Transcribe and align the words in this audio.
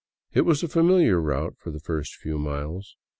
It 0.33 0.45
was 0.45 0.63
a 0.63 0.67
familiar 0.67 1.21
route 1.21 1.57
for 1.59 1.69
the 1.69 1.79
first 1.79 2.15
few 2.15 2.39
miles. 2.39 2.95